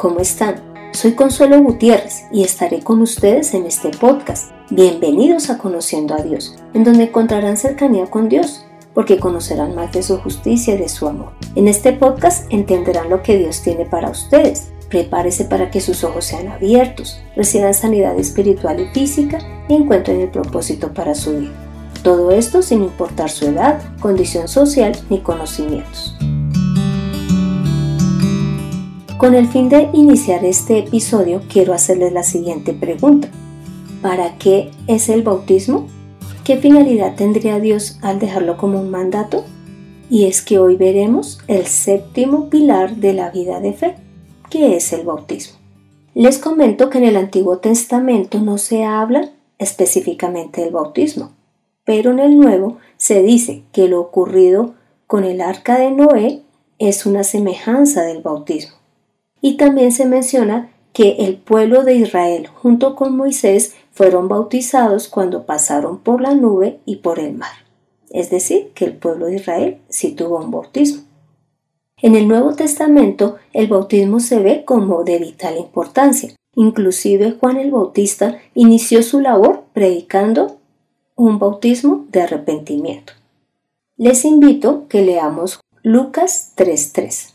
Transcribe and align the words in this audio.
¿cómo 0.00 0.20
están? 0.20 0.54
Soy 0.92 1.12
Consuelo 1.12 1.62
Gutiérrez 1.62 2.24
y 2.32 2.42
estaré 2.42 2.80
con 2.80 3.02
ustedes 3.02 3.52
en 3.52 3.66
este 3.66 3.90
podcast. 3.90 4.50
Bienvenidos 4.70 5.50
a 5.50 5.58
Conociendo 5.58 6.14
a 6.14 6.22
Dios, 6.22 6.56
en 6.72 6.84
donde 6.84 7.04
encontrarán 7.04 7.58
cercanía 7.58 8.06
con 8.06 8.30
Dios, 8.30 8.64
porque 8.94 9.18
conocerán 9.18 9.74
más 9.74 9.92
de 9.92 10.02
su 10.02 10.16
justicia 10.16 10.74
y 10.74 10.78
de 10.78 10.88
su 10.88 11.06
amor. 11.06 11.32
En 11.54 11.68
este 11.68 11.92
podcast 11.92 12.50
entenderán 12.50 13.10
lo 13.10 13.22
que 13.22 13.36
Dios 13.36 13.60
tiene 13.60 13.84
para 13.84 14.08
ustedes. 14.08 14.68
Prepárese 14.88 15.44
para 15.44 15.70
que 15.70 15.82
sus 15.82 16.02
ojos 16.02 16.24
sean 16.24 16.48
abiertos, 16.48 17.20
reciban 17.36 17.74
sanidad 17.74 18.18
espiritual 18.18 18.80
y 18.80 18.86
física 18.86 19.38
y 19.68 19.74
encuentren 19.74 20.22
el 20.22 20.30
propósito 20.30 20.94
para 20.94 21.14
su 21.14 21.40
vida. 21.40 21.52
Todo 22.02 22.30
esto 22.30 22.62
sin 22.62 22.82
importar 22.84 23.28
su 23.28 23.48
edad, 23.48 23.82
condición 24.00 24.48
social 24.48 24.92
ni 25.10 25.20
conocimientos. 25.20 26.16
Con 29.20 29.34
el 29.34 29.48
fin 29.48 29.68
de 29.68 29.90
iniciar 29.92 30.46
este 30.46 30.78
episodio, 30.78 31.42
quiero 31.46 31.74
hacerles 31.74 32.14
la 32.14 32.22
siguiente 32.22 32.72
pregunta. 32.72 33.28
¿Para 34.00 34.38
qué 34.38 34.70
es 34.86 35.10
el 35.10 35.20
bautismo? 35.20 35.88
¿Qué 36.42 36.56
finalidad 36.56 37.16
tendría 37.16 37.60
Dios 37.60 37.98
al 38.00 38.18
dejarlo 38.18 38.56
como 38.56 38.80
un 38.80 38.90
mandato? 38.90 39.44
Y 40.08 40.24
es 40.24 40.40
que 40.40 40.58
hoy 40.58 40.76
veremos 40.76 41.38
el 41.48 41.66
séptimo 41.66 42.48
pilar 42.48 42.96
de 42.96 43.12
la 43.12 43.28
vida 43.28 43.60
de 43.60 43.74
fe, 43.74 43.96
que 44.48 44.74
es 44.74 44.90
el 44.94 45.04
bautismo. 45.04 45.58
Les 46.14 46.38
comento 46.38 46.88
que 46.88 46.96
en 46.96 47.04
el 47.04 47.16
Antiguo 47.18 47.58
Testamento 47.58 48.40
no 48.40 48.56
se 48.56 48.84
habla 48.84 49.28
específicamente 49.58 50.62
del 50.62 50.72
bautismo, 50.72 51.32
pero 51.84 52.12
en 52.12 52.20
el 52.20 52.38
Nuevo 52.38 52.78
se 52.96 53.22
dice 53.22 53.64
que 53.72 53.86
lo 53.86 54.00
ocurrido 54.00 54.76
con 55.06 55.24
el 55.24 55.42
arca 55.42 55.78
de 55.78 55.90
Noé 55.90 56.40
es 56.78 57.04
una 57.04 57.22
semejanza 57.22 58.00
del 58.00 58.22
bautismo. 58.22 58.79
Y 59.40 59.56
también 59.56 59.92
se 59.92 60.06
menciona 60.06 60.70
que 60.92 61.16
el 61.20 61.36
pueblo 61.36 61.84
de 61.84 61.94
Israel 61.94 62.48
junto 62.48 62.96
con 62.96 63.16
Moisés 63.16 63.74
fueron 63.92 64.28
bautizados 64.28 65.08
cuando 65.08 65.46
pasaron 65.46 65.98
por 65.98 66.20
la 66.20 66.34
nube 66.34 66.80
y 66.84 66.96
por 66.96 67.18
el 67.18 67.34
mar. 67.34 67.52
Es 68.10 68.30
decir, 68.30 68.70
que 68.74 68.84
el 68.84 68.96
pueblo 68.96 69.26
de 69.26 69.36
Israel 69.36 69.78
sí 69.88 70.12
tuvo 70.12 70.38
un 70.38 70.50
bautismo. 70.50 71.02
En 72.02 72.16
el 72.16 72.26
Nuevo 72.28 72.54
Testamento 72.54 73.36
el 73.52 73.68
bautismo 73.68 74.20
se 74.20 74.40
ve 74.40 74.64
como 74.64 75.04
de 75.04 75.18
vital 75.18 75.58
importancia. 75.58 76.34
Inclusive 76.54 77.36
Juan 77.38 77.58
el 77.58 77.70
Bautista 77.70 78.38
inició 78.54 79.02
su 79.02 79.20
labor 79.20 79.64
predicando 79.72 80.56
un 81.14 81.38
bautismo 81.38 82.06
de 82.10 82.22
arrepentimiento. 82.22 83.12
Les 83.96 84.24
invito 84.24 84.86
que 84.88 85.02
leamos 85.02 85.60
Lucas 85.82 86.54
3.3. 86.56 87.34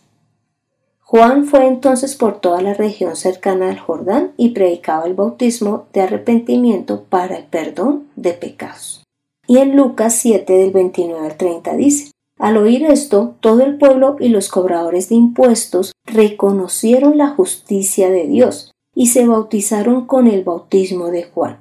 Juan 1.15 1.45
fue 1.45 1.65
entonces 1.65 2.13
por 2.13 2.41
toda 2.41 2.61
la 2.61 2.73
región 2.73 3.15
cercana 3.15 3.69
al 3.69 3.79
Jordán 3.79 4.33
y 4.35 4.49
predicaba 4.49 5.05
el 5.05 5.13
bautismo 5.13 5.85
de 5.93 6.01
arrepentimiento 6.01 7.05
para 7.05 7.37
el 7.37 7.45
perdón 7.45 8.09
de 8.17 8.33
pecados. 8.33 9.01
Y 9.47 9.59
en 9.59 9.77
Lucas 9.77 10.15
7 10.15 10.51
del 10.51 10.71
29 10.71 11.25
al 11.25 11.37
30 11.37 11.73
dice, 11.77 12.11
al 12.37 12.57
oír 12.57 12.83
esto, 12.83 13.35
todo 13.39 13.63
el 13.63 13.77
pueblo 13.77 14.17
y 14.19 14.27
los 14.27 14.49
cobradores 14.49 15.07
de 15.07 15.15
impuestos 15.15 15.93
reconocieron 16.03 17.17
la 17.17 17.29
justicia 17.29 18.09
de 18.09 18.27
Dios 18.27 18.73
y 18.93 19.07
se 19.07 19.25
bautizaron 19.25 20.07
con 20.07 20.27
el 20.27 20.43
bautismo 20.43 21.11
de 21.11 21.23
Juan. 21.23 21.59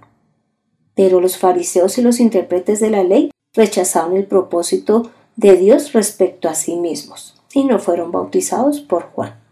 Pero 0.96 1.20
los 1.20 1.38
fariseos 1.38 1.96
y 1.96 2.02
los 2.02 2.18
intérpretes 2.18 2.80
de 2.80 2.90
la 2.90 3.04
ley 3.04 3.30
rechazaron 3.52 4.16
el 4.16 4.26
propósito 4.26 5.12
de 5.36 5.56
Dios 5.56 5.92
respecto 5.92 6.48
a 6.48 6.54
sí 6.54 6.74
mismos 6.74 7.36
y 7.52 7.62
no 7.62 7.78
fueron 7.78 8.10
bautizados 8.10 8.80
por 8.80 9.04
Juan. 9.12 9.43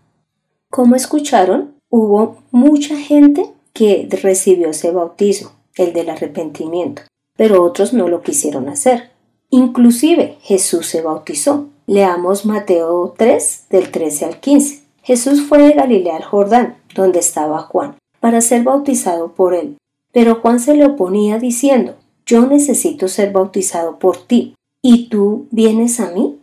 Como 0.72 0.96
escucharon, 0.96 1.74
hubo 1.90 2.38
mucha 2.50 2.96
gente 2.96 3.44
que 3.74 4.08
recibió 4.22 4.70
ese 4.70 4.90
bautismo, 4.90 5.50
el 5.76 5.92
del 5.92 6.08
arrepentimiento, 6.08 7.02
pero 7.36 7.62
otros 7.62 7.92
no 7.92 8.08
lo 8.08 8.22
quisieron 8.22 8.70
hacer. 8.70 9.11
Inclusive 9.50 10.38
Jesús 10.40 10.86
se 10.86 11.02
bautizó. 11.02 11.66
Leamos 11.86 12.46
Mateo 12.46 13.12
3 13.18 13.66
del 13.68 13.90
13 13.90 14.24
al 14.24 14.40
15. 14.40 14.82
Jesús 15.02 15.42
fue 15.42 15.58
de 15.58 15.72
Galilea 15.74 16.16
al 16.16 16.24
Jordán, 16.24 16.78
donde 16.94 17.18
estaba 17.18 17.58
Juan, 17.58 17.96
para 18.18 18.40
ser 18.40 18.62
bautizado 18.62 19.34
por 19.34 19.52
él. 19.52 19.77
Pero 20.11 20.36
Juan 20.36 20.58
se 20.58 20.74
le 20.74 20.86
oponía 20.86 21.38
diciendo, 21.38 21.96
Yo 22.24 22.46
necesito 22.46 23.08
ser 23.08 23.30
bautizado 23.30 23.98
por 23.98 24.16
ti, 24.16 24.55
¿y 24.80 25.11
tú 25.11 25.48
vienes 25.50 26.00
a 26.00 26.12
mí? 26.12 26.38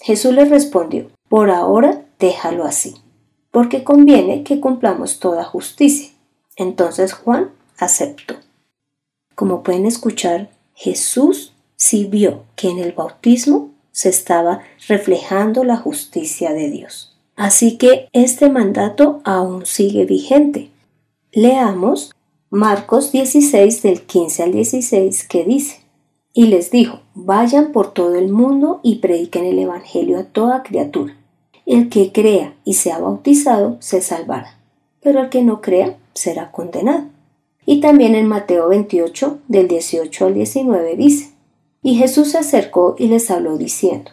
Jesús 0.00 0.34
le 0.34 0.46
respondió, 0.46 1.06
por 1.28 1.50
ahora 1.50 2.06
déjalo 2.18 2.64
así, 2.64 2.96
porque 3.50 3.84
conviene 3.84 4.42
que 4.42 4.60
cumplamos 4.60 5.20
toda 5.20 5.44
justicia. 5.44 6.10
Entonces 6.56 7.12
Juan 7.12 7.50
aceptó. 7.78 8.34
Como 9.34 9.62
pueden 9.62 9.86
escuchar, 9.86 10.50
Jesús 10.74 11.52
sí 11.76 12.04
vio 12.04 12.44
que 12.56 12.68
en 12.68 12.78
el 12.78 12.92
bautismo 12.92 13.70
se 13.92 14.08
estaba 14.08 14.60
reflejando 14.86 15.64
la 15.64 15.76
justicia 15.76 16.52
de 16.52 16.70
Dios. 16.70 17.16
Así 17.36 17.78
que 17.78 18.08
este 18.12 18.50
mandato 18.50 19.20
aún 19.24 19.64
sigue 19.64 20.04
vigente. 20.04 20.70
Leamos 21.32 22.12
Marcos 22.50 23.12
16 23.12 23.82
del 23.82 24.02
15 24.02 24.42
al 24.42 24.52
16 24.52 25.28
que 25.28 25.44
dice, 25.44 25.80
y 26.32 26.46
les 26.46 26.70
dijo, 26.70 27.00
vayan 27.14 27.72
por 27.72 27.92
todo 27.92 28.14
el 28.14 28.28
mundo 28.28 28.80
y 28.82 28.96
prediquen 28.96 29.44
el 29.44 29.58
Evangelio 29.58 30.18
a 30.18 30.24
toda 30.24 30.62
criatura. 30.62 31.16
El 31.68 31.90
que 31.90 32.12
crea 32.12 32.54
y 32.64 32.72
sea 32.72 32.98
bautizado 32.98 33.76
se 33.80 34.00
salvará, 34.00 34.58
pero 35.02 35.20
el 35.20 35.28
que 35.28 35.42
no 35.42 35.60
crea 35.60 35.98
será 36.14 36.50
condenado. 36.50 37.04
Y 37.66 37.82
también 37.82 38.14
en 38.14 38.26
Mateo 38.26 38.68
28, 38.68 39.40
del 39.48 39.68
18 39.68 40.26
al 40.28 40.32
19 40.32 40.96
dice, 40.96 41.34
y 41.82 41.96
Jesús 41.96 42.30
se 42.30 42.38
acercó 42.38 42.96
y 42.98 43.08
les 43.08 43.30
habló 43.30 43.58
diciendo, 43.58 44.12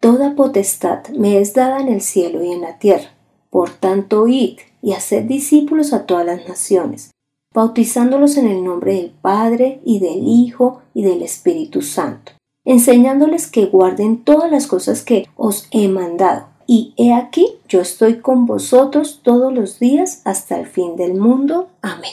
Toda 0.00 0.34
potestad 0.34 1.06
me 1.08 1.38
es 1.38 1.52
dada 1.52 1.80
en 1.80 1.88
el 1.88 2.00
cielo 2.00 2.42
y 2.42 2.50
en 2.50 2.62
la 2.62 2.78
tierra. 2.78 3.10
Por 3.50 3.68
tanto, 3.68 4.26
id 4.26 4.60
y 4.80 4.92
haced 4.92 5.24
discípulos 5.24 5.92
a 5.92 6.06
todas 6.06 6.24
las 6.24 6.48
naciones, 6.48 7.10
bautizándolos 7.52 8.38
en 8.38 8.46
el 8.46 8.64
nombre 8.64 8.94
del 8.94 9.10
Padre 9.10 9.82
y 9.84 9.98
del 9.98 10.26
Hijo 10.26 10.80
y 10.94 11.02
del 11.02 11.20
Espíritu 11.20 11.82
Santo, 11.82 12.32
enseñándoles 12.64 13.48
que 13.48 13.66
guarden 13.66 14.24
todas 14.24 14.50
las 14.50 14.66
cosas 14.66 15.02
que 15.02 15.28
os 15.36 15.68
he 15.72 15.88
mandado. 15.88 16.55
Y 16.66 16.94
he 16.96 17.12
aquí, 17.12 17.54
yo 17.68 17.80
estoy 17.80 18.20
con 18.20 18.46
vosotros 18.46 19.20
todos 19.22 19.52
los 19.52 19.78
días 19.78 20.22
hasta 20.24 20.58
el 20.58 20.66
fin 20.66 20.96
del 20.96 21.14
mundo. 21.14 21.68
Amén. 21.80 22.12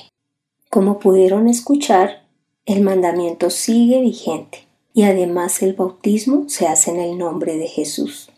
Como 0.70 1.00
pudieron 1.00 1.48
escuchar, 1.48 2.24
el 2.66 2.82
mandamiento 2.82 3.50
sigue 3.50 4.00
vigente 4.02 4.68
y 4.94 5.04
además 5.04 5.62
el 5.62 5.74
bautismo 5.74 6.46
se 6.48 6.68
hace 6.68 6.92
en 6.92 7.00
el 7.00 7.18
nombre 7.18 7.58
de 7.58 7.68
Jesús. 7.68 8.30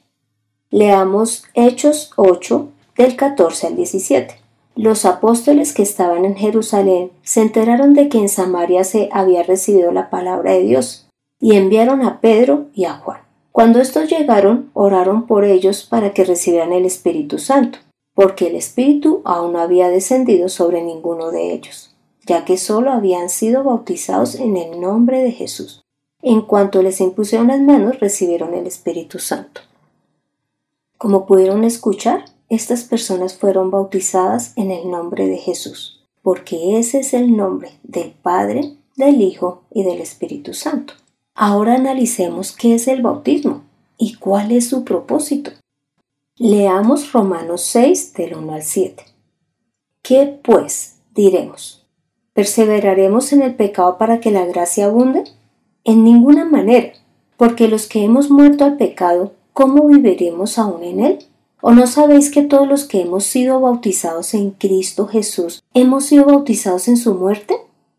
Leamos 0.69 1.43
Hechos 1.53 2.11
8 2.15 2.69
del 2.97 3.15
14 3.15 3.67
al 3.67 3.75
17. 3.75 4.35
Los 4.75 5.05
apóstoles 5.05 5.73
que 5.73 5.83
estaban 5.83 6.25
en 6.25 6.35
Jerusalén 6.35 7.11
se 7.23 7.41
enteraron 7.41 7.93
de 7.93 8.09
que 8.09 8.17
en 8.17 8.29
Samaria 8.29 8.83
se 8.83 9.09
había 9.11 9.43
recibido 9.43 9.91
la 9.91 10.09
palabra 10.09 10.53
de 10.53 10.63
Dios 10.63 11.07
y 11.39 11.55
enviaron 11.55 12.01
a 12.01 12.19
Pedro 12.19 12.67
y 12.73 12.85
a 12.85 12.93
Juan. 12.95 13.24
Cuando 13.55 13.79
estos 13.79 14.09
llegaron, 14.09 14.69
oraron 14.73 15.27
por 15.27 15.45
ellos 15.45 15.83
para 15.83 16.11
que 16.11 16.25
recibieran 16.25 16.73
el 16.73 16.83
Espíritu 16.83 17.39
Santo, 17.39 17.79
porque 18.13 18.47
el 18.47 18.55
Espíritu 18.57 19.21
aún 19.23 19.53
no 19.53 19.59
había 19.59 19.87
descendido 19.87 20.49
sobre 20.49 20.83
ninguno 20.83 21.31
de 21.31 21.53
ellos, 21.53 21.95
ya 22.25 22.43
que 22.43 22.57
sólo 22.57 22.91
habían 22.91 23.29
sido 23.29 23.63
bautizados 23.63 24.35
en 24.35 24.57
el 24.57 24.81
nombre 24.81 25.23
de 25.23 25.31
Jesús. 25.31 25.85
En 26.21 26.41
cuanto 26.41 26.81
les 26.81 26.99
impusieron 26.99 27.47
las 27.47 27.61
manos, 27.61 28.01
recibieron 28.01 28.53
el 28.55 28.67
Espíritu 28.67 29.19
Santo. 29.19 29.61
Como 30.97 31.25
pudieron 31.25 31.63
escuchar, 31.63 32.25
estas 32.49 32.83
personas 32.83 33.37
fueron 33.37 33.71
bautizadas 33.71 34.51
en 34.57 34.69
el 34.69 34.91
nombre 34.91 35.29
de 35.29 35.37
Jesús, 35.37 36.05
porque 36.23 36.77
ese 36.77 36.99
es 36.99 37.13
el 37.13 37.37
nombre 37.37 37.79
del 37.83 38.11
Padre, 38.21 38.75
del 38.97 39.21
Hijo 39.21 39.61
y 39.71 39.83
del 39.83 40.01
Espíritu 40.01 40.53
Santo. 40.53 40.95
Ahora 41.37 41.75
analicemos 41.75 42.53
qué 42.53 42.75
es 42.75 42.87
el 42.87 43.01
bautismo 43.01 43.63
y 43.97 44.15
cuál 44.15 44.53
es 44.53 44.69
su 44.69 44.85
propósito. 44.85 45.51
Leamos 46.37 47.11
Romanos 47.11 47.61
6 47.63 48.13
del 48.13 48.37
1 48.37 48.53
al 48.53 48.63
7. 48.63 49.03
¿Qué 50.01 50.39
pues 50.41 50.95
diremos? 51.13 51.85
¿Perseveraremos 52.31 53.33
en 53.33 53.41
el 53.41 53.53
pecado 53.53 53.97
para 53.97 54.21
que 54.21 54.31
la 54.31 54.45
gracia 54.45 54.85
abunde? 54.85 55.25
En 55.83 56.05
ninguna 56.05 56.45
manera, 56.45 56.93
porque 57.35 57.67
los 57.67 57.87
que 57.87 58.05
hemos 58.05 58.29
muerto 58.29 58.63
al 58.63 58.77
pecado, 58.77 59.33
¿cómo 59.51 59.87
viviremos 59.87 60.57
aún 60.57 60.83
en 60.83 61.01
él? 61.01 61.19
¿O 61.59 61.73
no 61.73 61.85
sabéis 61.87 62.31
que 62.31 62.43
todos 62.43 62.67
los 62.67 62.85
que 62.85 63.01
hemos 63.01 63.25
sido 63.25 63.59
bautizados 63.59 64.33
en 64.35 64.51
Cristo 64.51 65.07
Jesús 65.07 65.61
hemos 65.73 66.05
sido 66.05 66.25
bautizados 66.27 66.87
en 66.87 66.95
su 66.95 67.13
muerte? 67.13 67.57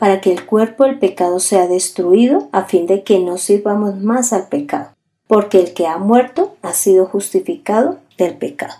para 0.00 0.22
que 0.22 0.32
el 0.32 0.46
cuerpo 0.46 0.84
del 0.84 0.98
pecado 0.98 1.40
sea 1.40 1.68
destruido, 1.68 2.48
a 2.52 2.64
fin 2.64 2.86
de 2.86 3.02
que 3.02 3.18
no 3.18 3.36
sirvamos 3.36 4.00
más 4.00 4.32
al 4.32 4.48
pecado, 4.48 4.94
porque 5.26 5.60
el 5.60 5.74
que 5.74 5.86
ha 5.86 5.98
muerto 5.98 6.56
ha 6.62 6.72
sido 6.72 7.04
justificado 7.04 7.98
del 8.16 8.38
pecado. 8.38 8.72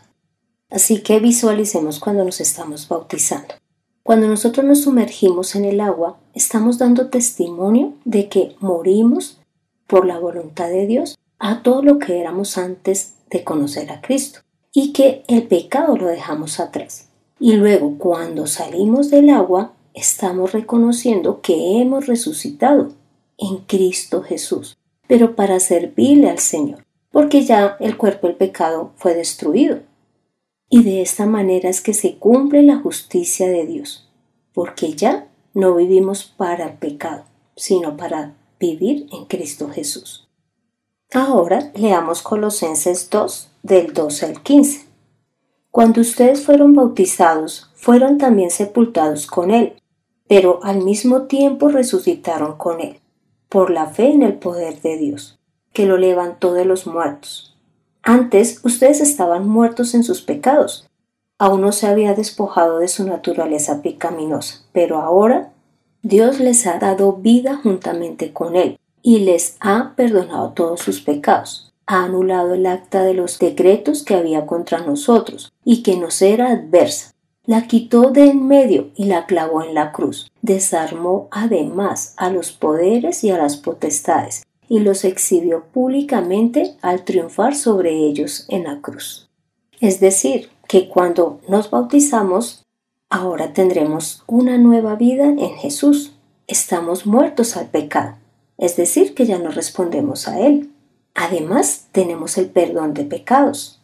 Así 0.70 1.02
que 1.02 1.20
visualicemos 1.20 2.00
cuando 2.00 2.25
nos 2.25 2.40
estamos 2.40 2.88
bautizando. 2.88 3.55
Cuando 4.02 4.28
nosotros 4.28 4.64
nos 4.64 4.81
sumergimos 4.81 5.55
en 5.56 5.67
el 5.67 5.82
agua, 5.82 6.17
estamos 6.32 6.78
dando 6.78 7.11
testimonio 7.11 7.93
de 8.06 8.31
que 8.31 8.56
morimos 8.61 9.43
por 9.87 10.06
la 10.06 10.19
voluntad 10.19 10.70
de 10.70 10.87
Dios 10.87 11.19
a 11.38 11.62
todo 11.62 11.82
lo 11.82 11.99
que 11.99 12.19
éramos 12.19 12.56
antes 12.56 13.16
de 13.28 13.44
conocer 13.44 13.93
a 13.93 14.00
Cristo 14.00 14.40
y 14.73 14.94
que 14.94 15.23
el 15.28 15.43
pecado 15.43 15.99
lo 15.99 16.06
dejamos 16.06 16.61
atrás. 16.61 17.08
Y 17.38 17.56
luego 17.56 17.99
cuando 17.99 18.46
salimos 18.46 19.11
del 19.11 19.28
agua, 19.28 19.75
estamos 20.00 20.52
reconociendo 20.52 21.41
que 21.41 21.81
hemos 21.81 22.06
resucitado 22.06 22.93
en 23.38 23.58
Cristo 23.58 24.23
Jesús, 24.23 24.76
pero 25.06 25.37
para 25.37 25.61
servirle 25.61 26.29
al 26.29 26.38
Señor, 26.38 26.85
porque 27.11 27.44
ya 27.44 27.76
el 27.81 27.97
cuerpo 27.97 28.26
del 28.26 28.37
pecado 28.37 28.93
fue 28.97 29.14
destruido 29.14 29.81
y 30.73 30.85
de 30.85 31.02
esta 31.02 31.26
manera 31.26 31.69
es 31.69 31.81
que 31.81 31.93
se 31.93 32.14
cumple 32.14 32.62
la 32.62 32.79
justicia 32.79 33.49
de 33.49 33.67
Dios, 33.67 34.08
porque 34.55 34.94
ya 34.94 35.26
no 35.52 35.75
vivimos 35.75 36.25
para 36.25 36.67
el 36.67 36.75
pecado, 36.75 37.25
sino 37.56 37.97
para 37.97 38.37
vivir 38.61 39.06
en 39.12 39.25
Cristo 39.25 39.69
Jesús. 39.69 40.29
Ahora 41.12 41.73
leamos 41.75 42.23
Colosenses 42.23 43.11
2 43.11 43.49
del 43.64 43.93
12 43.93 44.26
al 44.26 44.43
15. 44.43 44.87
Cuando 45.73 46.00
ustedes 46.00 46.44
fueron 46.47 46.73
bautizados, 46.73 47.70
fueron 47.75 48.19
también 48.19 48.50
sepultados 48.50 49.26
con 49.26 49.50
Él, 49.50 49.75
pero 50.31 50.61
al 50.62 50.82
mismo 50.82 51.25
tiempo 51.25 51.69
resucitaron 51.69 52.56
con 52.56 52.81
Él, 52.81 53.00
por 53.50 53.71
la 53.71 53.88
fe 53.88 54.06
en 54.06 54.23
el 54.23 54.38
poder 54.38 54.81
de 54.81 54.97
Dios, 54.97 55.38
que 55.75 55.85
lo 55.85 55.99
levantó 55.99 56.55
de 56.55 56.65
los 56.65 56.87
muertos 56.87 57.50
antes 58.03 58.61
ustedes 58.65 59.00
estaban 59.00 59.49
muertos 59.49 59.94
en 59.94 60.05
sus 60.05 60.23
pecados. 60.23 60.88
Aún 61.38 61.61
no 61.61 61.73
se 61.73 61.87
había 61.87 62.15
despojado 62.15 62.79
de 62.79 62.88
su 62.88 63.06
naturaleza 63.06 63.82
pecaminosa, 63.82 64.62
pero 64.73 65.00
ahora 65.00 65.53
Dios 66.03 66.41
les 66.41 66.67
ha 66.67 66.79
dado 66.79 67.15
vida 67.15 67.61
juntamente 67.62 68.33
con 68.33 68.56
Él 68.56 68.79
y 69.03 69.21
les 69.21 69.56
ha 69.61 69.94
perdonado 69.97 70.53
todos 70.53 70.81
sus 70.81 71.00
pecados. 71.00 71.73
Ha 71.87 72.05
anulado 72.05 72.55
el 72.55 72.67
acta 72.67 73.03
de 73.03 73.15
los 73.15 73.38
decretos 73.38 74.03
que 74.03 74.15
había 74.15 74.47
contra 74.47 74.81
nosotros 74.81 75.53
y 75.65 75.83
que 75.83 75.97
nos 75.97 76.23
era 76.23 76.50
adversa. 76.50 77.12
La 77.50 77.67
quitó 77.67 78.12
de 78.12 78.31
en 78.31 78.47
medio 78.47 78.93
y 78.94 79.06
la 79.06 79.26
clavó 79.26 79.64
en 79.64 79.75
la 79.75 79.91
cruz. 79.91 80.31
Desarmó 80.41 81.26
además 81.32 82.14
a 82.17 82.31
los 82.31 82.52
poderes 82.52 83.25
y 83.25 83.31
a 83.31 83.38
las 83.38 83.56
potestades 83.56 84.44
y 84.69 84.79
los 84.79 85.05
exhibió 85.05 85.64
públicamente 85.64 86.76
al 86.81 87.02
triunfar 87.02 87.56
sobre 87.56 87.91
ellos 87.91 88.47
en 88.50 88.62
la 88.62 88.81
cruz. 88.81 89.29
Es 89.81 89.99
decir, 89.99 90.49
que 90.69 90.88
cuando 90.88 91.41
nos 91.49 91.73
bautizamos, 91.73 92.62
ahora 93.08 93.52
tendremos 93.52 94.23
una 94.29 94.56
nueva 94.56 94.94
vida 94.94 95.25
en 95.25 95.56
Jesús. 95.56 96.12
Estamos 96.47 97.05
muertos 97.05 97.56
al 97.56 97.67
pecado, 97.67 98.14
es 98.58 98.76
decir, 98.76 99.12
que 99.12 99.26
ya 99.26 99.41
no 99.41 99.50
respondemos 99.50 100.29
a 100.29 100.38
Él. 100.38 100.70
Además, 101.17 101.88
tenemos 101.91 102.38
el 102.38 102.47
perdón 102.47 102.94
de 102.94 103.02
pecados. 103.02 103.80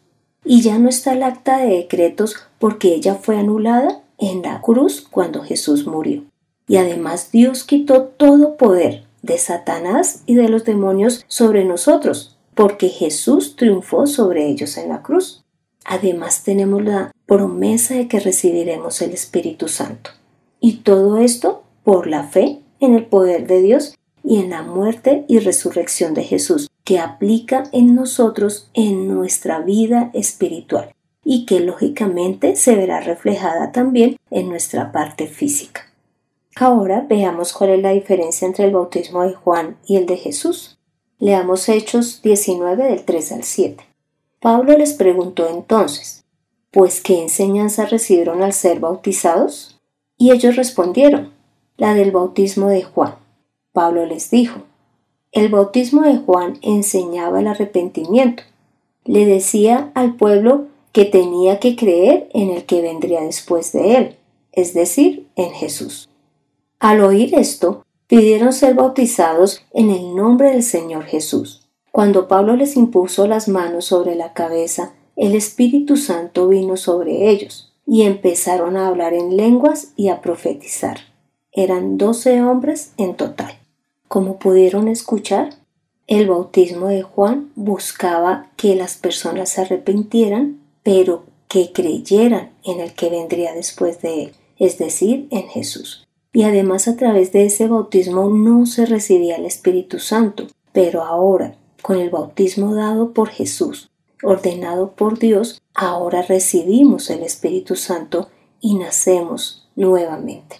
Y 0.48 0.62
ya 0.62 0.78
no 0.78 0.88
está 0.88 1.12
el 1.12 1.24
acta 1.24 1.58
de 1.58 1.78
decretos 1.78 2.36
porque 2.60 2.94
ella 2.94 3.16
fue 3.16 3.36
anulada 3.36 4.02
en 4.16 4.42
la 4.42 4.60
cruz 4.60 5.04
cuando 5.10 5.42
Jesús 5.42 5.88
murió. 5.88 6.22
Y 6.68 6.76
además 6.76 7.32
Dios 7.32 7.64
quitó 7.64 8.04
todo 8.04 8.56
poder 8.56 9.04
de 9.22 9.38
Satanás 9.38 10.22
y 10.24 10.36
de 10.36 10.48
los 10.48 10.64
demonios 10.64 11.24
sobre 11.26 11.64
nosotros, 11.64 12.38
porque 12.54 12.88
Jesús 12.88 13.56
triunfó 13.56 14.06
sobre 14.06 14.48
ellos 14.48 14.76
en 14.76 14.88
la 14.88 15.02
cruz. 15.02 15.44
Además 15.84 16.44
tenemos 16.44 16.84
la 16.84 17.10
promesa 17.26 17.94
de 17.94 18.06
que 18.06 18.20
recibiremos 18.20 19.02
el 19.02 19.10
Espíritu 19.10 19.66
Santo. 19.66 20.10
Y 20.60 20.78
todo 20.78 21.18
esto 21.18 21.64
por 21.82 22.06
la 22.06 22.22
fe 22.22 22.60
en 22.78 22.94
el 22.94 23.06
poder 23.06 23.48
de 23.48 23.62
Dios 23.62 23.96
y 24.26 24.40
en 24.40 24.50
la 24.50 24.62
muerte 24.62 25.24
y 25.28 25.38
resurrección 25.38 26.12
de 26.12 26.24
Jesús, 26.24 26.68
que 26.84 26.98
aplica 26.98 27.62
en 27.72 27.94
nosotros 27.94 28.68
en 28.74 29.08
nuestra 29.08 29.60
vida 29.60 30.10
espiritual 30.12 30.92
y 31.24 31.46
que 31.46 31.60
lógicamente 31.60 32.56
se 32.56 32.74
verá 32.74 33.00
reflejada 33.00 33.72
también 33.72 34.16
en 34.30 34.48
nuestra 34.48 34.92
parte 34.92 35.26
física. 35.26 35.82
Ahora 36.56 37.04
veamos 37.08 37.52
cuál 37.52 37.70
es 37.70 37.82
la 37.82 37.90
diferencia 37.90 38.46
entre 38.46 38.64
el 38.64 38.72
bautismo 38.72 39.22
de 39.22 39.34
Juan 39.34 39.76
y 39.86 39.96
el 39.96 40.06
de 40.06 40.16
Jesús. 40.16 40.78
Leamos 41.18 41.68
Hechos 41.68 42.22
19 42.22 42.84
del 42.84 43.04
3 43.04 43.32
al 43.32 43.44
7. 43.44 43.84
Pablo 44.40 44.76
les 44.76 44.94
preguntó 44.94 45.48
entonces, 45.48 46.24
¿pues 46.70 47.00
qué 47.00 47.22
enseñanza 47.22 47.86
recibieron 47.86 48.42
al 48.42 48.52
ser 48.52 48.80
bautizados? 48.80 49.80
Y 50.16 50.32
ellos 50.32 50.56
respondieron, 50.56 51.32
la 51.76 51.94
del 51.94 52.10
bautismo 52.10 52.68
de 52.68 52.82
Juan. 52.82 53.25
Pablo 53.76 54.06
les 54.06 54.30
dijo, 54.30 54.62
el 55.32 55.50
bautismo 55.50 56.00
de 56.00 56.16
Juan 56.16 56.58
enseñaba 56.62 57.40
el 57.40 57.46
arrepentimiento. 57.46 58.42
Le 59.04 59.26
decía 59.26 59.90
al 59.92 60.14
pueblo 60.14 60.68
que 60.92 61.04
tenía 61.04 61.60
que 61.60 61.76
creer 61.76 62.30
en 62.32 62.48
el 62.48 62.64
que 62.64 62.80
vendría 62.80 63.20
después 63.20 63.72
de 63.72 63.96
él, 63.96 64.16
es 64.52 64.72
decir, 64.72 65.26
en 65.36 65.50
Jesús. 65.50 66.08
Al 66.78 67.02
oír 67.02 67.34
esto, 67.34 67.84
pidieron 68.06 68.54
ser 68.54 68.76
bautizados 68.76 69.62
en 69.74 69.90
el 69.90 70.16
nombre 70.16 70.52
del 70.52 70.62
Señor 70.62 71.04
Jesús. 71.04 71.68
Cuando 71.92 72.28
Pablo 72.28 72.56
les 72.56 72.78
impuso 72.78 73.26
las 73.26 73.46
manos 73.46 73.84
sobre 73.84 74.14
la 74.14 74.32
cabeza, 74.32 74.94
el 75.16 75.34
Espíritu 75.34 75.98
Santo 75.98 76.48
vino 76.48 76.78
sobre 76.78 77.28
ellos, 77.28 77.74
y 77.84 78.04
empezaron 78.04 78.78
a 78.78 78.86
hablar 78.86 79.12
en 79.12 79.36
lenguas 79.36 79.92
y 79.96 80.08
a 80.08 80.22
profetizar. 80.22 80.96
Eran 81.52 81.98
doce 81.98 82.42
hombres 82.42 82.94
en 82.96 83.16
total. 83.16 83.65
Como 84.08 84.38
pudieron 84.38 84.88
escuchar, 84.88 85.54
el 86.06 86.28
bautismo 86.28 86.88
de 86.88 87.02
Juan 87.02 87.50
buscaba 87.56 88.50
que 88.56 88.74
las 88.74 88.96
personas 88.96 89.50
se 89.50 89.62
arrepintieran, 89.62 90.60
pero 90.82 91.24
que 91.48 91.72
creyeran 91.72 92.52
en 92.64 92.80
el 92.80 92.92
que 92.94 93.10
vendría 93.10 93.52
después 93.52 94.02
de 94.02 94.24
él, 94.24 94.32
es 94.58 94.78
decir, 94.78 95.26
en 95.30 95.48
Jesús 95.48 96.06
y 96.36 96.42
además 96.42 96.86
a 96.86 96.96
través 96.96 97.32
de 97.32 97.46
ese 97.46 97.66
bautismo 97.66 98.28
no 98.28 98.66
se 98.66 98.84
recibía 98.84 99.36
el 99.36 99.46
Espíritu 99.46 99.98
Santo, 99.98 100.48
pero 100.70 101.02
ahora, 101.02 101.56
con 101.80 101.98
el 101.98 102.10
bautismo 102.10 102.74
dado 102.74 103.14
por 103.14 103.30
Jesús, 103.30 103.90
ordenado 104.22 104.90
por 104.90 105.18
Dios, 105.18 105.62
ahora 105.74 106.20
recibimos 106.20 107.08
el 107.08 107.22
Espíritu 107.22 107.74
Santo 107.74 108.28
y 108.60 108.74
nacemos 108.74 109.66
nuevamente. 109.76 110.56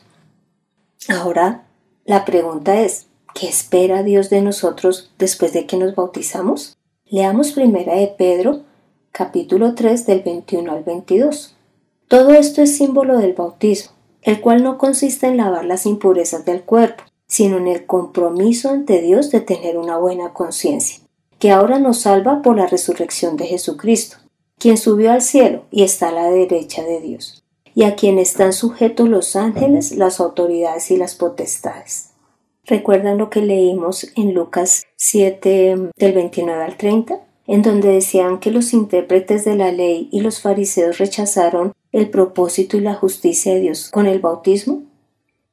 Ahora, 1.10 1.66
la 2.06 2.24
pregunta 2.24 2.80
es, 2.80 3.05
¿qué 3.38 3.48
espera 3.48 4.02
Dios 4.02 4.30
de 4.30 4.40
nosotros 4.40 5.12
después 5.18 5.52
de 5.52 5.66
que 5.66 5.76
nos 5.76 5.94
bautizamos? 5.94 6.76
Leamos 7.04 7.52
primera 7.52 7.94
de 7.94 8.08
Pedro, 8.08 8.62
capítulo 9.12 9.74
3 9.74 10.06
del 10.06 10.22
21 10.22 10.72
al 10.72 10.82
22. 10.82 11.54
Todo 12.08 12.32
esto 12.32 12.62
es 12.62 12.76
símbolo 12.76 13.18
del 13.18 13.34
bautismo 13.34 13.96
el 14.26 14.40
cual 14.40 14.64
no 14.64 14.76
consiste 14.76 15.28
en 15.28 15.36
lavar 15.36 15.64
las 15.64 15.86
impurezas 15.86 16.44
del 16.44 16.62
cuerpo, 16.62 17.04
sino 17.28 17.58
en 17.58 17.68
el 17.68 17.86
compromiso 17.86 18.70
ante 18.70 19.00
Dios 19.00 19.30
de 19.30 19.40
tener 19.40 19.78
una 19.78 19.98
buena 19.98 20.32
conciencia, 20.32 20.98
que 21.38 21.52
ahora 21.52 21.78
nos 21.78 22.00
salva 22.00 22.42
por 22.42 22.56
la 22.56 22.66
resurrección 22.66 23.36
de 23.36 23.46
Jesucristo, 23.46 24.16
quien 24.58 24.78
subió 24.78 25.12
al 25.12 25.22
cielo 25.22 25.62
y 25.70 25.84
está 25.84 26.08
a 26.08 26.12
la 26.12 26.28
derecha 26.28 26.82
de 26.82 27.00
Dios, 27.00 27.44
y 27.72 27.84
a 27.84 27.94
quien 27.94 28.18
están 28.18 28.52
sujetos 28.52 29.08
los 29.08 29.36
ángeles, 29.36 29.92
las 29.92 30.18
autoridades 30.18 30.90
y 30.90 30.96
las 30.96 31.14
potestades. 31.14 32.10
¿Recuerdan 32.66 33.18
lo 33.18 33.30
que 33.30 33.40
leímos 33.40 34.08
en 34.16 34.34
Lucas 34.34 34.84
7 34.96 35.90
del 35.96 36.12
29 36.12 36.64
al 36.64 36.76
30? 36.76 37.20
en 37.46 37.62
donde 37.62 37.88
decían 37.88 38.38
que 38.38 38.50
los 38.50 38.72
intérpretes 38.72 39.44
de 39.44 39.56
la 39.56 39.72
ley 39.72 40.08
y 40.12 40.20
los 40.20 40.40
fariseos 40.40 40.98
rechazaron 40.98 41.72
el 41.92 42.10
propósito 42.10 42.76
y 42.76 42.80
la 42.80 42.94
justicia 42.94 43.54
de 43.54 43.60
Dios 43.60 43.90
con 43.90 44.06
el 44.06 44.20
bautismo? 44.20 44.82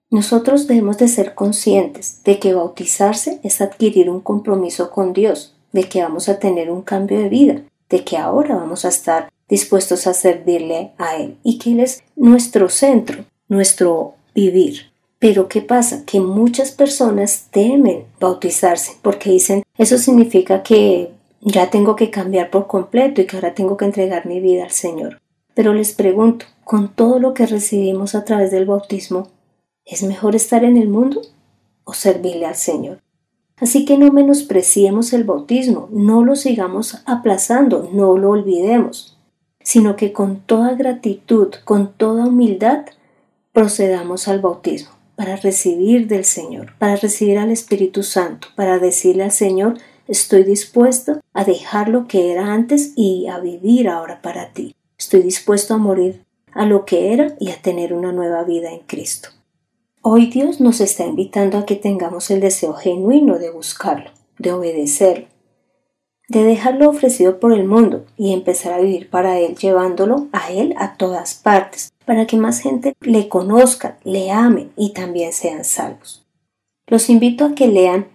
Nosotros 0.10 0.68
debemos 0.68 0.98
de 0.98 1.08
ser 1.08 1.34
conscientes 1.34 2.24
de 2.24 2.40
que 2.40 2.54
bautizarse 2.54 3.40
es 3.44 3.62
adquirir 3.62 4.10
un 4.10 4.22
compromiso 4.22 4.92
con 4.92 5.14
Dios, 5.14 5.56
de 5.72 5.84
que 5.86 6.04
vamos 6.04 6.30
a 6.30 6.40
tener 6.40 6.70
un 6.70 6.82
cambio 6.82 7.20
de 7.20 7.30
vida, 7.30 7.62
de 7.90 8.04
que 8.04 8.18
ahora 8.18 8.56
vamos 8.56 8.86
a 8.86 8.90
estar 8.90 9.32
dispuestos 9.50 10.06
a 10.08 10.14
servirle 10.14 10.92
a 10.98 11.16
Él 11.18 11.38
y 11.44 11.58
que 11.58 11.72
Él 11.72 11.80
es 11.80 12.04
nuestro 12.16 12.70
centro, 12.70 13.26
nuestro 13.48 14.16
vivir. 14.36 14.93
Pero 15.24 15.48
¿qué 15.48 15.62
pasa? 15.62 16.04
Que 16.06 16.20
muchas 16.20 16.74
personas 16.74 17.48
temen 17.50 18.04
bautizarse 18.20 18.98
porque 19.02 19.30
dicen, 19.30 19.64
eso 19.78 19.98
significa 19.98 20.64
que 20.64 21.14
ya 21.40 21.70
tengo 21.70 21.96
que 21.96 22.10
cambiar 22.10 22.50
por 22.50 22.68
completo 22.68 23.22
y 23.22 23.26
que 23.26 23.38
ahora 23.38 23.54
tengo 23.54 23.78
que 23.78 23.86
entregar 23.86 24.26
mi 24.26 24.42
vida 24.42 24.66
al 24.66 24.72
Señor. 24.72 25.22
Pero 25.54 25.74
les 25.74 25.94
pregunto, 25.94 26.46
con 26.66 26.94
todo 26.94 27.20
lo 27.20 27.34
que 27.34 27.46
recibimos 27.46 28.16
a 28.16 28.26
través 28.26 28.52
del 28.52 28.66
bautismo, 28.66 29.30
¿es 29.86 30.04
mejor 30.04 30.36
estar 30.36 30.66
en 30.66 30.76
el 30.76 30.90
mundo 30.90 31.22
o 31.86 31.94
servirle 31.94 32.46
al 32.46 32.58
Señor? 32.58 33.02
Así 33.56 33.86
que 33.86 33.98
no 33.98 34.12
menospreciemos 34.12 35.14
el 35.14 35.24
bautismo, 35.24 35.88
no 35.90 36.26
lo 36.26 36.36
sigamos 36.36 37.02
aplazando, 37.06 37.90
no 37.94 38.18
lo 38.18 38.32
olvidemos, 38.32 39.18
sino 39.62 39.96
que 39.96 40.12
con 40.12 40.42
toda 40.42 40.76
gratitud, 40.76 41.54
con 41.64 41.94
toda 41.94 42.26
humildad, 42.26 42.88
procedamos 43.54 44.28
al 44.28 44.42
bautismo 44.42 44.93
para 45.16 45.36
recibir 45.36 46.08
del 46.08 46.26
Señor, 46.26 46.74
para 46.80 46.96
recibir 46.96 47.38
al 47.38 47.52
Espíritu 47.52 48.04
Santo, 48.04 48.48
para 48.56 48.80
decirle 48.80 49.24
al 49.24 49.32
Señor, 49.32 49.78
estoy 50.08 50.44
dispuesto 50.44 51.22
a 51.34 51.44
dejar 51.44 51.90
lo 51.90 52.08
que 52.08 52.32
era 52.32 52.54
antes 52.54 52.94
y 52.96 53.28
a 53.28 53.40
vivir 53.40 53.88
ahora 53.88 54.22
para 54.22 54.52
ti. 54.54 54.76
Estoy 54.98 55.22
dispuesto 55.22 55.74
a 55.74 55.78
morir 55.78 56.24
a 56.54 56.66
lo 56.66 56.86
que 56.86 57.14
era 57.14 57.36
y 57.40 57.52
a 57.52 57.62
tener 57.62 57.94
una 57.94 58.12
nueva 58.12 58.44
vida 58.44 58.72
en 58.72 58.80
Cristo. 58.80 59.30
Hoy 60.02 60.28
Dios 60.28 60.60
nos 60.60 60.82
está 60.82 61.06
invitando 61.06 61.58
a 61.58 61.66
que 61.66 61.76
tengamos 61.76 62.30
el 62.30 62.42
deseo 62.42 62.74
genuino 62.74 63.40
de 63.40 63.52
buscarlo, 63.52 64.12
de 64.38 64.52
obedecerlo, 64.52 65.28
de 66.34 66.44
dejarlo 66.44 66.90
ofrecido 66.90 67.40
por 67.40 67.54
el 67.54 67.66
mundo 67.66 68.06
y 68.18 68.34
empezar 68.34 68.74
a 68.74 68.80
vivir 68.80 69.10
para 69.10 69.40
Él, 69.40 69.56
llevándolo 69.56 70.28
a 70.32 70.52
Él 70.52 70.74
a 70.78 70.98
todas 70.98 71.36
partes, 71.36 71.94
para 72.06 72.28
que 72.28 72.36
más 72.36 72.60
gente 72.60 72.94
le 73.00 73.30
conozca, 73.30 73.98
le 74.04 74.32
ame 74.32 74.68
y 74.76 74.92
también 74.92 75.32
sean 75.32 75.64
salvos. 75.64 76.26
Los 76.88 77.10
invito 77.10 77.46
a 77.46 77.56
que 77.56 77.68
lean 77.68 78.08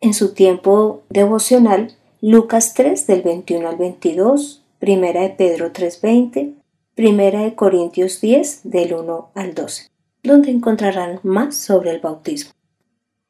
en 0.00 0.14
su 0.14 0.32
tiempo 0.32 1.02
devocional 1.10 1.92
Lucas 2.22 2.72
3 2.74 3.06
del 3.06 3.22
21 3.22 3.68
al 3.68 3.76
22, 3.76 4.62
Primera 4.78 5.20
de 5.20 5.30
Pedro 5.30 5.72
3.20, 5.72 6.54
Primera 6.94 7.40
de 7.40 7.54
Corintios 7.54 8.20
10 8.20 8.60
del 8.64 8.94
1 8.94 9.30
al 9.34 9.54
12 9.54 9.94
donde 10.24 10.50
encontrarán 10.50 11.20
más 11.22 11.54
sobre 11.54 11.90
el 11.90 12.00
bautismo. 12.00 12.52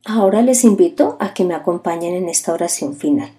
Ahora 0.07 0.43
les 0.43 0.65
invito 0.65 1.17
a 1.21 1.35
que 1.35 1.45
me 1.45 1.55
acompañen 1.55 2.15
en 2.15 2.29
esta 2.29 2.53
oración 2.53 2.95
final. 2.95 3.31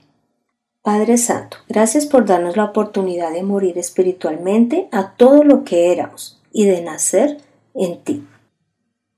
Padre 0.85 1.17
Santo, 1.17 1.57
gracias 1.67 2.05
por 2.05 2.27
darnos 2.27 2.57
la 2.57 2.65
oportunidad 2.65 3.33
de 3.33 3.41
morir 3.41 3.75
espiritualmente 3.79 4.87
a 4.91 5.15
todo 5.15 5.43
lo 5.43 5.63
que 5.63 5.91
éramos 5.91 6.39
y 6.51 6.65
de 6.65 6.83
nacer 6.83 7.39
en 7.73 8.03
ti. 8.03 8.23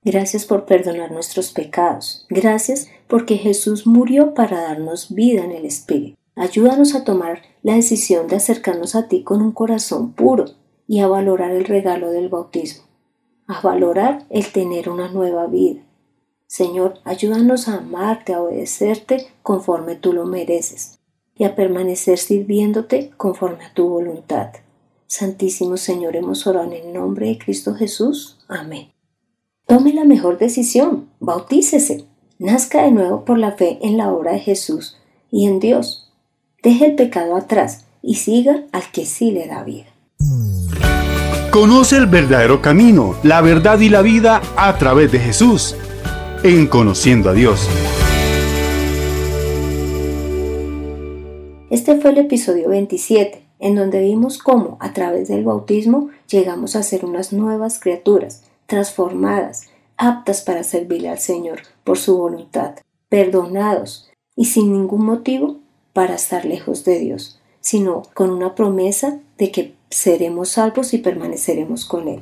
Gracias 0.02 0.46
por 0.46 0.64
perdonar 0.64 1.12
nuestros 1.12 1.52
pecados. 1.52 2.26
Gracias 2.30 2.90
porque 3.10 3.36
Jesús 3.36 3.86
murió 3.86 4.34
para 4.34 4.62
darnos 4.62 5.14
vida 5.14 5.44
en 5.44 5.52
el 5.52 5.66
Espíritu. 5.66 6.18
Ayúdanos 6.38 6.96
a 6.96 7.04
tomar 7.04 7.42
la 7.64 7.74
decisión 7.74 8.30
de 8.30 8.38
acercarnos 8.38 8.96
a 8.96 9.10
ti 9.10 9.24
con 9.24 9.42
un 9.42 9.52
corazón 9.52 10.14
puro 10.14 10.46
y 10.88 11.02
a 11.02 11.08
valorar 11.08 11.52
el 11.52 11.66
regalo 11.66 12.12
del 12.12 12.30
bautismo 12.30 12.86
a 13.46 13.60
valorar 13.60 14.26
el 14.30 14.54
tener 14.54 14.90
una 14.90 15.10
nueva 15.10 15.48
vida. 15.48 15.82
Señor, 16.48 17.02
ayúdanos 17.04 17.68
a 17.68 17.80
amarte, 17.80 18.34
a 18.34 18.42
obedecerte 18.42 19.28
conforme 19.44 19.96
tú 19.96 20.14
lo 20.14 20.26
mereces 20.26 20.97
y 21.38 21.44
a 21.44 21.56
permanecer 21.56 22.18
sirviéndote 22.18 23.12
conforme 23.18 23.66
a 23.66 23.74
tu 23.74 23.88
voluntad. 23.88 24.50
Santísimo 25.08 25.78
Señor, 25.78 26.16
hemos 26.16 26.46
orado 26.48 26.72
en 26.72 26.88
el 26.88 26.94
nombre 26.94 27.28
de 27.28 27.38
Cristo 27.38 27.76
Jesús. 27.76 28.40
Amén. 28.48 28.90
Tome 29.66 29.94
la 29.94 30.06
mejor 30.06 30.38
decisión, 30.38 31.10
bautícese, 31.20 32.06
nazca 32.40 32.84
de 32.84 32.92
nuevo 32.92 33.26
por 33.26 33.38
la 33.38 33.54
fe 33.54 33.80
en 33.82 33.98
la 33.98 34.12
obra 34.12 34.34
de 34.34 34.40
Jesús 34.40 34.98
y 35.32 35.46
en 35.46 35.60
Dios. 35.60 36.12
Deje 36.64 36.86
el 36.86 36.96
pecado 36.96 37.36
atrás 37.36 37.86
y 38.02 38.16
siga 38.16 38.64
al 38.72 38.92
que 38.92 39.06
sí 39.06 39.32
le 39.32 39.48
da 39.48 39.64
vida. 39.64 39.88
Conoce 41.52 41.98
el 41.98 42.08
verdadero 42.08 42.62
camino, 42.62 43.16
la 43.24 43.42
verdad 43.42 43.80
y 43.80 43.90
la 43.90 44.02
vida 44.02 44.42
a 44.56 44.78
través 44.78 45.12
de 45.12 45.20
Jesús, 45.20 45.76
en 46.44 46.68
Conociendo 46.68 47.30
a 47.30 47.34
Dios. 47.34 47.68
Este 51.70 52.00
fue 52.00 52.12
el 52.12 52.20
episodio 52.20 52.70
27, 52.70 53.44
en 53.60 53.76
donde 53.76 54.00
vimos 54.00 54.38
cómo 54.38 54.78
a 54.80 54.94
través 54.94 55.28
del 55.28 55.44
bautismo 55.44 56.10
llegamos 56.30 56.78
a 56.78 56.84
ser 56.84 57.04
unas 57.04 57.34
nuevas 57.34 57.80
criaturas, 57.80 58.44
transformadas, 58.68 59.68
aptas 59.98 60.42
para 60.42 60.64
servirle 60.64 61.10
al 61.10 61.20
Señor 61.20 61.60
por 61.84 61.98
su 61.98 62.18
voluntad, 62.18 62.76
perdonados 63.10 64.10
y 64.34 64.46
sin 64.46 64.72
ningún 64.72 65.06
motivo 65.06 65.58
para 65.92 66.16
estar 66.16 66.46
lejos 66.46 66.86
de 66.86 67.00
Dios, 67.00 67.42
sino 67.60 68.04
con 68.14 68.30
una 68.30 68.56
promesa 68.56 69.20
de 69.38 69.52
que 69.52 69.74
seremos 69.90 70.50
salvos 70.50 70.94
y 70.94 71.00
permaneceremos 71.00 71.84
con 71.84 72.08
Él. 72.08 72.22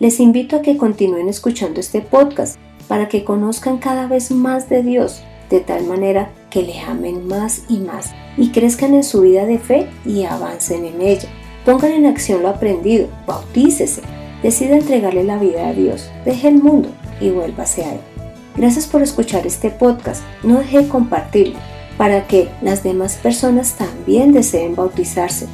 Les 0.00 0.18
invito 0.18 0.56
a 0.56 0.62
que 0.62 0.76
continúen 0.76 1.28
escuchando 1.28 1.78
este 1.78 2.00
podcast 2.00 2.58
para 2.88 3.08
que 3.08 3.22
conozcan 3.22 3.78
cada 3.78 4.08
vez 4.08 4.32
más 4.32 4.68
de 4.68 4.82
Dios, 4.82 5.22
de 5.48 5.60
tal 5.60 5.84
manera 5.84 6.32
que 6.50 6.62
le 6.62 6.80
amen 6.80 7.26
más 7.26 7.62
y 7.68 7.78
más 7.78 8.10
y 8.36 8.50
crezcan 8.50 8.94
en 8.94 9.04
su 9.04 9.22
vida 9.22 9.46
de 9.46 9.58
fe 9.58 9.88
y 10.04 10.24
avancen 10.24 10.84
en 10.84 11.00
ella. 11.00 11.28
Pongan 11.64 11.92
en 11.92 12.06
acción 12.06 12.42
lo 12.42 12.48
aprendido, 12.48 13.08
bautícese, 13.26 14.02
decida 14.42 14.76
entregarle 14.76 15.24
la 15.24 15.38
vida 15.38 15.68
a 15.68 15.72
Dios, 15.72 16.10
deje 16.24 16.48
el 16.48 16.62
mundo 16.62 16.90
y 17.20 17.30
vuélvase 17.30 17.84
a 17.84 17.94
Él. 17.94 18.00
Gracias 18.56 18.86
por 18.86 19.02
escuchar 19.02 19.46
este 19.46 19.70
podcast, 19.70 20.22
no 20.42 20.58
deje 20.58 20.82
de 20.82 20.88
compartirlo 20.88 21.58
para 21.96 22.26
que 22.26 22.48
las 22.62 22.82
demás 22.82 23.14
personas 23.14 23.74
también 23.74 24.32
deseen 24.32 24.74
bautizarse 24.74 25.46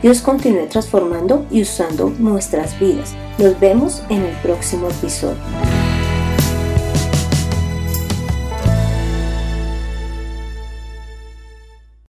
Dios 0.02 0.22
continúe 0.22 0.66
transformando 0.66 1.46
y 1.50 1.62
usando 1.62 2.12
nuestras 2.18 2.78
vidas. 2.80 3.14
Nos 3.38 3.58
vemos 3.60 4.02
en 4.08 4.22
el 4.22 4.36
próximo 4.38 4.88
episodio. 4.88 5.38